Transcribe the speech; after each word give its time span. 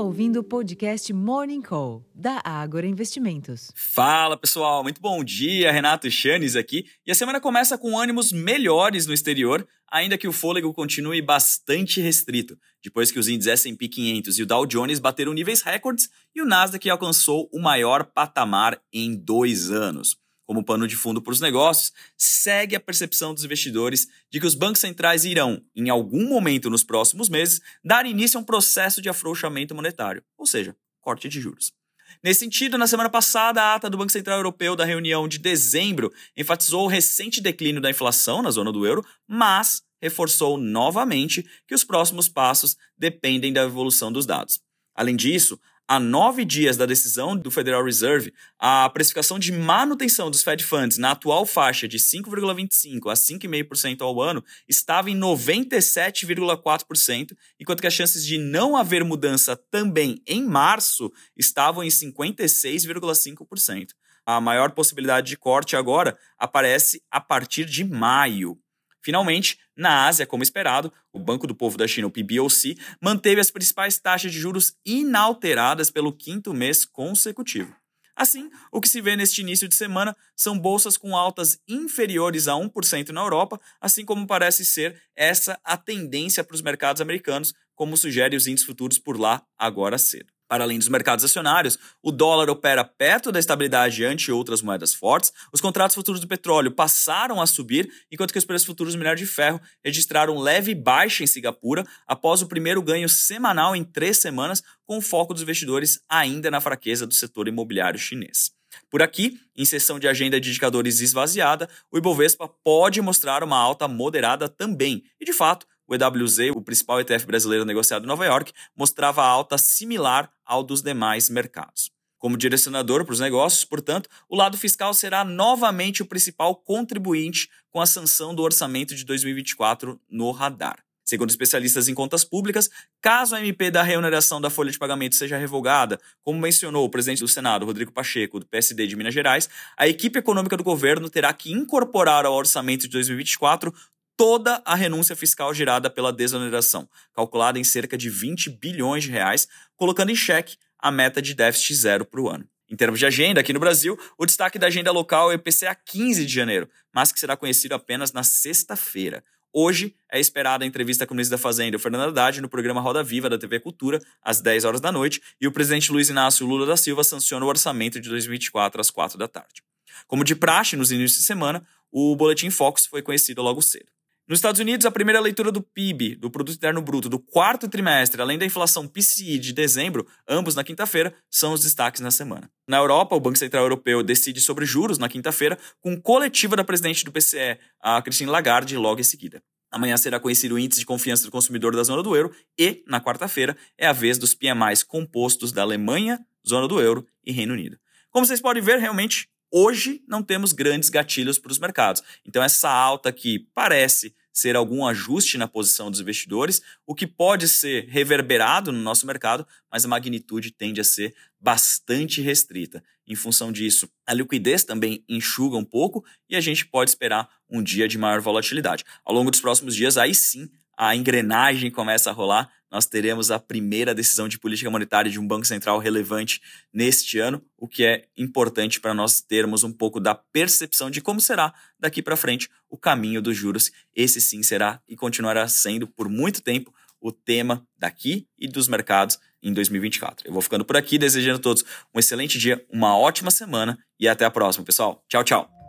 ouvindo 0.00 0.40
o 0.40 0.44
podcast 0.44 1.12
Morning 1.12 1.60
Call, 1.60 2.04
da 2.14 2.40
Ágora 2.42 2.86
Investimentos. 2.86 3.70
Fala 3.74 4.36
pessoal, 4.36 4.82
muito 4.82 5.00
bom 5.00 5.22
dia, 5.22 5.70
Renato 5.70 6.10
Chanes 6.10 6.56
aqui. 6.56 6.86
E 7.06 7.10
a 7.10 7.14
semana 7.14 7.38
começa 7.38 7.76
com 7.76 7.98
ânimos 7.98 8.32
melhores 8.32 9.06
no 9.06 9.12
exterior, 9.12 9.66
ainda 9.90 10.16
que 10.16 10.26
o 10.26 10.32
fôlego 10.32 10.72
continue 10.72 11.20
bastante 11.20 12.00
restrito, 12.00 12.58
depois 12.82 13.12
que 13.12 13.18
os 13.18 13.28
índices 13.28 13.52
S&P 13.52 13.88
500 13.88 14.38
e 14.38 14.42
o 14.42 14.46
Dow 14.46 14.64
Jones 14.64 14.98
bateram 14.98 15.34
níveis 15.34 15.60
recordes 15.60 16.08
e 16.34 16.40
o 16.40 16.46
Nasdaq 16.46 16.88
alcançou 16.88 17.50
o 17.52 17.60
maior 17.60 18.04
patamar 18.04 18.80
em 18.92 19.14
dois 19.14 19.70
anos 19.70 20.16
como 20.50 20.64
pano 20.64 20.88
de 20.88 20.96
fundo 20.96 21.22
para 21.22 21.30
os 21.30 21.40
negócios, 21.40 21.92
segue 22.16 22.74
a 22.74 22.80
percepção 22.80 23.32
dos 23.32 23.44
investidores 23.44 24.08
de 24.28 24.40
que 24.40 24.46
os 24.48 24.56
bancos 24.56 24.80
centrais 24.80 25.24
irão, 25.24 25.62
em 25.76 25.88
algum 25.90 26.28
momento 26.28 26.68
nos 26.68 26.82
próximos 26.82 27.28
meses, 27.28 27.60
dar 27.84 28.04
início 28.04 28.36
a 28.36 28.40
um 28.40 28.44
processo 28.44 29.00
de 29.00 29.08
afrouxamento 29.08 29.76
monetário, 29.76 30.24
ou 30.36 30.44
seja, 30.44 30.74
corte 31.00 31.28
de 31.28 31.40
juros. 31.40 31.72
Nesse 32.20 32.40
sentido, 32.40 32.76
na 32.76 32.88
semana 32.88 33.08
passada, 33.08 33.62
a 33.62 33.76
ata 33.76 33.88
do 33.88 33.96
Banco 33.96 34.10
Central 34.10 34.38
Europeu 34.38 34.74
da 34.74 34.84
reunião 34.84 35.28
de 35.28 35.38
dezembro 35.38 36.12
enfatizou 36.36 36.82
o 36.82 36.88
recente 36.88 37.40
declínio 37.40 37.80
da 37.80 37.88
inflação 37.88 38.42
na 38.42 38.50
zona 38.50 38.72
do 38.72 38.84
euro, 38.84 39.06
mas 39.28 39.84
reforçou 40.02 40.58
novamente 40.58 41.48
que 41.68 41.76
os 41.76 41.84
próximos 41.84 42.28
passos 42.28 42.76
dependem 42.98 43.52
da 43.52 43.62
evolução 43.62 44.10
dos 44.10 44.26
dados. 44.26 44.60
Além 44.96 45.14
disso, 45.14 45.60
a 45.90 45.98
nove 45.98 46.44
dias 46.44 46.76
da 46.76 46.86
decisão 46.86 47.36
do 47.36 47.50
Federal 47.50 47.84
Reserve, 47.84 48.32
a 48.56 48.88
precificação 48.90 49.40
de 49.40 49.50
manutenção 49.50 50.30
dos 50.30 50.40
Fed 50.40 50.62
Funds 50.62 50.98
na 50.98 51.10
atual 51.10 51.44
faixa 51.44 51.88
de 51.88 51.98
5,25% 51.98 53.10
a 53.10 53.14
5,5% 53.14 54.02
ao 54.02 54.22
ano 54.22 54.44
estava 54.68 55.10
em 55.10 55.18
97,4%, 55.18 57.36
enquanto 57.58 57.80
que 57.80 57.88
as 57.88 57.92
chances 57.92 58.24
de 58.24 58.38
não 58.38 58.76
haver 58.76 59.02
mudança 59.02 59.56
também 59.68 60.22
em 60.28 60.44
março 60.44 61.10
estavam 61.36 61.82
em 61.82 61.88
56,5%. 61.88 63.88
A 64.24 64.40
maior 64.40 64.70
possibilidade 64.70 65.26
de 65.26 65.36
corte 65.36 65.74
agora 65.74 66.16
aparece 66.38 67.02
a 67.10 67.20
partir 67.20 67.64
de 67.64 67.82
maio. 67.82 68.56
Finalmente, 69.02 69.58
na 69.76 70.06
Ásia, 70.06 70.26
como 70.26 70.42
esperado, 70.42 70.92
o 71.12 71.18
Banco 71.18 71.46
do 71.46 71.54
Povo 71.54 71.78
da 71.78 71.88
China, 71.88 72.06
o 72.06 72.10
PBOC, 72.10 72.76
manteve 73.00 73.40
as 73.40 73.50
principais 73.50 73.98
taxas 73.98 74.32
de 74.32 74.38
juros 74.38 74.74
inalteradas 74.84 75.90
pelo 75.90 76.12
quinto 76.12 76.52
mês 76.52 76.84
consecutivo. 76.84 77.74
Assim, 78.14 78.50
o 78.70 78.82
que 78.82 78.88
se 78.88 79.00
vê 79.00 79.16
neste 79.16 79.40
início 79.40 79.66
de 79.66 79.74
semana 79.74 80.14
são 80.36 80.58
bolsas 80.58 80.98
com 80.98 81.16
altas 81.16 81.58
inferiores 81.66 82.48
a 82.48 82.52
1% 82.52 83.08
na 83.08 83.22
Europa, 83.22 83.58
assim 83.80 84.04
como 84.04 84.26
parece 84.26 84.62
ser 84.64 85.00
essa 85.16 85.58
a 85.64 85.76
tendência 85.76 86.44
para 86.44 86.54
os 86.54 86.60
mercados 86.60 87.00
americanos, 87.00 87.54
como 87.74 87.96
sugere 87.96 88.36
os 88.36 88.46
índices 88.46 88.66
futuros 88.66 88.98
por 88.98 89.18
lá 89.18 89.42
agora 89.56 89.96
cedo. 89.96 90.30
Para 90.50 90.64
além 90.64 90.80
dos 90.80 90.88
mercados 90.88 91.24
acionários, 91.24 91.78
o 92.02 92.10
dólar 92.10 92.50
opera 92.50 92.82
perto 92.82 93.30
da 93.30 93.38
estabilidade 93.38 94.04
ante 94.04 94.32
outras 94.32 94.60
moedas 94.60 94.92
fortes, 94.92 95.32
os 95.52 95.60
contratos 95.60 95.94
futuros 95.94 96.20
do 96.20 96.26
petróleo 96.26 96.72
passaram 96.72 97.40
a 97.40 97.46
subir, 97.46 97.88
enquanto 98.10 98.32
que 98.32 98.38
os 98.38 98.44
preços 98.44 98.66
futuros 98.66 98.94
do 98.94 98.98
minério 98.98 99.16
de 99.16 99.26
ferro 99.26 99.60
registraram 99.84 100.36
leve 100.36 100.74
baixa 100.74 101.22
em 101.22 101.26
Singapura 101.28 101.86
após 102.04 102.42
o 102.42 102.48
primeiro 102.48 102.82
ganho 102.82 103.08
semanal 103.08 103.76
em 103.76 103.84
três 103.84 104.16
semanas, 104.16 104.60
com 104.84 104.98
o 104.98 105.00
foco 105.00 105.32
dos 105.32 105.44
investidores 105.44 106.00
ainda 106.08 106.50
na 106.50 106.60
fraqueza 106.60 107.06
do 107.06 107.14
setor 107.14 107.46
imobiliário 107.46 107.96
chinês. 107.96 108.50
Por 108.90 109.02
aqui, 109.02 109.38
em 109.56 109.64
sessão 109.64 110.00
de 110.00 110.08
agenda 110.08 110.40
de 110.40 110.48
indicadores 110.48 111.00
esvaziada, 111.00 111.68
o 111.92 111.98
Ibovespa 111.98 112.48
pode 112.64 113.00
mostrar 113.00 113.44
uma 113.44 113.56
alta 113.56 113.86
moderada 113.86 114.48
também. 114.48 115.04
E, 115.20 115.24
de 115.24 115.32
fato, 115.32 115.64
o 115.90 115.94
EWZ, 115.94 116.52
o 116.54 116.62
principal 116.62 117.00
ETF 117.00 117.26
brasileiro 117.26 117.64
negociado 117.64 118.04
em 118.04 118.06
Nova 118.06 118.24
York, 118.24 118.52
mostrava 118.76 119.24
alta 119.24 119.58
similar 119.58 120.30
ao 120.44 120.62
dos 120.62 120.82
demais 120.82 121.28
mercados. 121.28 121.90
Como 122.16 122.36
direcionador 122.36 123.04
para 123.04 123.14
os 123.14 123.18
negócios, 123.20 123.64
portanto, 123.64 124.08
o 124.28 124.36
lado 124.36 124.56
fiscal 124.56 124.94
será 124.94 125.24
novamente 125.24 126.02
o 126.02 126.06
principal 126.06 126.54
contribuinte 126.54 127.48
com 127.70 127.80
a 127.80 127.86
sanção 127.86 128.34
do 128.34 128.42
orçamento 128.42 128.94
de 128.94 129.04
2024 129.04 130.00
no 130.08 130.30
radar. 130.30 130.84
Segundo 131.02 131.30
especialistas 131.30 131.88
em 131.88 131.94
contas 131.94 132.22
públicas, 132.22 132.70
caso 133.00 133.34
a 133.34 133.40
MP 133.40 133.68
da 133.68 133.82
reoneração 133.82 134.40
da 134.40 134.48
folha 134.48 134.70
de 134.70 134.78
pagamento 134.78 135.16
seja 135.16 135.36
revogada, 135.36 135.98
como 136.22 136.38
mencionou 136.38 136.84
o 136.84 136.88
presidente 136.88 137.18
do 137.18 137.26
Senado, 137.26 137.66
Rodrigo 137.66 137.90
Pacheco, 137.90 138.38
do 138.38 138.46
PSD 138.46 138.86
de 138.86 138.94
Minas 138.94 139.12
Gerais, 139.12 139.48
a 139.76 139.88
equipe 139.88 140.20
econômica 140.20 140.56
do 140.56 140.62
governo 140.62 141.10
terá 141.10 141.32
que 141.32 141.50
incorporar 141.50 142.26
ao 142.26 142.34
orçamento 142.34 142.82
de 142.82 142.90
2024 142.90 143.74
toda 144.20 144.60
a 144.66 144.74
renúncia 144.74 145.16
fiscal 145.16 145.54
gerada 145.54 145.88
pela 145.88 146.12
desoneração, 146.12 146.86
calculada 147.14 147.58
em 147.58 147.64
cerca 147.64 147.96
de 147.96 148.10
20 148.10 148.50
bilhões 148.50 149.04
de 149.04 149.10
reais, 149.10 149.48
colocando 149.74 150.10
em 150.10 150.14
xeque 150.14 150.58
a 150.78 150.90
meta 150.90 151.22
de 151.22 151.32
déficit 151.32 151.74
zero 151.74 152.04
para 152.04 152.20
o 152.20 152.28
ano. 152.28 152.46
Em 152.68 152.76
termos 152.76 152.98
de 152.98 153.06
agenda, 153.06 153.40
aqui 153.40 153.54
no 153.54 153.58
Brasil, 153.58 153.98
o 154.18 154.26
destaque 154.26 154.58
da 154.58 154.66
agenda 154.66 154.92
local 154.92 155.32
é 155.32 155.36
o 155.36 155.38
IPCA 155.38 155.74
15 155.74 156.26
de 156.26 156.34
janeiro, 156.34 156.68
mas 156.92 157.10
que 157.10 157.18
será 157.18 157.34
conhecido 157.34 157.74
apenas 157.74 158.12
na 158.12 158.22
sexta-feira. 158.22 159.24
Hoje 159.54 159.96
é 160.12 160.20
esperada 160.20 160.64
a 160.64 160.66
entrevista 160.66 161.06
com 161.06 161.14
o 161.14 161.16
ministro 161.16 161.38
da 161.38 161.42
Fazenda, 161.42 161.78
Fernando 161.78 162.10
Haddad, 162.10 162.42
no 162.42 162.48
programa 162.50 162.82
Roda 162.82 163.02
Viva 163.02 163.30
da 163.30 163.38
TV 163.38 163.58
Cultura, 163.58 163.98
às 164.20 164.42
10 164.42 164.66
horas 164.66 164.82
da 164.82 164.92
noite, 164.92 165.22
e 165.40 165.46
o 165.46 165.52
presidente 165.52 165.90
Luiz 165.90 166.10
Inácio 166.10 166.46
Lula 166.46 166.66
da 166.66 166.76
Silva 166.76 167.02
sanciona 167.02 167.46
o 167.46 167.48
orçamento 167.48 167.98
de 167.98 168.10
2024 168.10 168.82
às 168.82 168.90
4 168.90 169.16
da 169.16 169.26
tarde. 169.26 169.62
Como 170.06 170.24
de 170.24 170.36
praxe 170.36 170.76
nos 170.76 170.92
inícios 170.92 171.20
de 171.20 171.26
semana, 171.26 171.66
o 171.90 172.14
Boletim 172.14 172.50
Focus 172.50 172.84
foi 172.84 173.00
conhecido 173.00 173.40
logo 173.40 173.62
cedo. 173.62 173.90
Nos 174.30 174.38
Estados 174.38 174.60
Unidos, 174.60 174.86
a 174.86 174.92
primeira 174.92 175.18
leitura 175.18 175.50
do 175.50 175.60
PIB, 175.60 176.14
do 176.14 176.30
Produto 176.30 176.54
Interno 176.54 176.80
Bruto, 176.80 177.08
do 177.08 177.18
quarto 177.18 177.68
trimestre, 177.68 178.22
além 178.22 178.38
da 178.38 178.46
inflação 178.46 178.86
PCI 178.86 179.40
de 179.40 179.52
dezembro, 179.52 180.06
ambos 180.28 180.54
na 180.54 180.62
quinta-feira, 180.62 181.12
são 181.28 181.52
os 181.52 181.62
destaques 181.62 182.00
na 182.00 182.12
semana. 182.12 182.48
Na 182.64 182.76
Europa, 182.76 183.16
o 183.16 183.18
Banco 183.18 183.36
Central 183.36 183.64
Europeu 183.64 184.04
decide 184.04 184.40
sobre 184.40 184.64
juros 184.64 184.98
na 184.98 185.08
quinta-feira, 185.08 185.58
com 185.80 186.00
coletiva 186.00 186.54
da 186.54 186.62
presidente 186.62 187.04
do 187.04 187.10
PCE, 187.10 187.58
a 187.80 188.00
Christine 188.00 188.30
Lagarde, 188.30 188.76
logo 188.76 189.00
em 189.00 189.02
seguida. 189.02 189.42
Amanhã 189.68 189.96
será 189.96 190.20
conhecido 190.20 190.54
o 190.54 190.58
índice 190.60 190.78
de 190.78 190.86
confiança 190.86 191.24
do 191.24 191.32
consumidor 191.32 191.74
da 191.74 191.82
zona 191.82 192.00
do 192.00 192.14
euro 192.14 192.32
e, 192.56 192.84
na 192.86 193.00
quarta-feira, 193.00 193.56
é 193.76 193.88
a 193.88 193.92
vez 193.92 194.16
dos 194.16 194.32
PMIs 194.32 194.84
compostos 194.84 195.50
da 195.50 195.62
Alemanha, 195.62 196.24
zona 196.48 196.68
do 196.68 196.80
euro 196.80 197.04
e 197.26 197.32
Reino 197.32 197.54
Unido. 197.54 197.76
Como 198.12 198.24
vocês 198.24 198.40
podem 198.40 198.62
ver, 198.62 198.78
realmente, 198.78 199.28
hoje 199.52 200.04
não 200.06 200.22
temos 200.22 200.52
grandes 200.52 200.88
gatilhos 200.88 201.36
para 201.36 201.50
os 201.50 201.58
mercados. 201.58 202.00
Então, 202.24 202.40
essa 202.40 202.70
alta 202.70 203.10
que 203.10 203.48
parece 203.52 204.14
ser 204.32 204.56
algum 204.56 204.86
ajuste 204.86 205.36
na 205.36 205.48
posição 205.48 205.90
dos 205.90 206.00
investidores, 206.00 206.62
o 206.86 206.94
que 206.94 207.06
pode 207.06 207.48
ser 207.48 207.86
reverberado 207.88 208.72
no 208.72 208.78
nosso 208.78 209.06
mercado, 209.06 209.46
mas 209.70 209.84
a 209.84 209.88
magnitude 209.88 210.50
tende 210.50 210.80
a 210.80 210.84
ser 210.84 211.14
bastante 211.40 212.20
restrita. 212.20 212.82
Em 213.06 213.14
função 213.14 213.50
disso, 213.50 213.90
a 214.06 214.14
liquidez 214.14 214.62
também 214.62 215.04
enxuga 215.08 215.56
um 215.56 215.64
pouco 215.64 216.04
e 216.28 216.36
a 216.36 216.40
gente 216.40 216.66
pode 216.66 216.90
esperar 216.90 217.28
um 217.48 217.62
dia 217.62 217.88
de 217.88 217.98
maior 217.98 218.20
volatilidade. 218.20 218.84
Ao 219.04 219.14
longo 219.14 219.30
dos 219.30 219.40
próximos 219.40 219.74
dias, 219.74 219.96
aí 219.96 220.14
sim, 220.14 220.48
a 220.76 220.94
engrenagem 220.94 221.70
começa 221.70 222.10
a 222.10 222.12
rolar 222.12 222.50
nós 222.70 222.86
teremos 222.86 223.30
a 223.30 223.38
primeira 223.38 223.94
decisão 223.94 224.28
de 224.28 224.38
política 224.38 224.70
monetária 224.70 225.10
de 225.10 225.18
um 225.18 225.26
Banco 225.26 225.46
Central 225.46 225.78
relevante 225.78 226.40
neste 226.72 227.18
ano, 227.18 227.42
o 227.56 227.66
que 227.66 227.84
é 227.84 228.06
importante 228.16 228.80
para 228.80 228.94
nós 228.94 229.20
termos 229.20 229.64
um 229.64 229.72
pouco 229.72 229.98
da 229.98 230.14
percepção 230.14 230.90
de 230.90 231.00
como 231.00 231.20
será 231.20 231.52
daqui 231.78 232.02
para 232.02 232.16
frente 232.16 232.48
o 232.68 232.78
caminho 232.78 233.20
dos 233.20 233.36
juros. 233.36 233.70
Esse 233.94 234.20
sim 234.20 234.42
será 234.42 234.80
e 234.88 234.96
continuará 234.96 235.46
sendo 235.48 235.86
por 235.86 236.08
muito 236.08 236.40
tempo 236.40 236.72
o 237.00 237.10
tema 237.10 237.66
daqui 237.78 238.28
e 238.38 238.46
dos 238.46 238.68
mercados 238.68 239.18
em 239.42 239.52
2024. 239.52 240.28
Eu 240.28 240.32
vou 240.32 240.42
ficando 240.42 240.64
por 240.64 240.76
aqui, 240.76 240.98
desejando 240.98 241.38
a 241.38 241.42
todos 241.42 241.64
um 241.94 241.98
excelente 241.98 242.38
dia, 242.38 242.64
uma 242.70 242.96
ótima 242.96 243.30
semana 243.30 243.78
e 243.98 244.06
até 244.06 244.24
a 244.24 244.30
próxima, 244.30 244.64
pessoal. 244.64 245.02
Tchau, 245.08 245.24
tchau. 245.24 245.59